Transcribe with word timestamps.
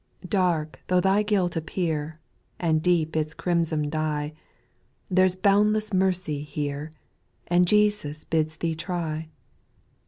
2. 0.21 0.27
Dark 0.29 0.79
though 0.87 0.99
thy 0.99 1.21
guilt 1.21 1.55
appear, 1.55 2.15
And 2.59 2.81
deep 2.81 3.15
its 3.15 3.35
crimson 3.35 3.87
dye, 3.87 4.33
There 5.11 5.27
's 5.27 5.35
boundless 5.35 5.93
mercy 5.93 6.41
here. 6.41 6.89
And 7.45 7.67
Jesus 7.67 8.23
bids 8.23 8.55
thee 8.55 8.73
try. 8.73 9.29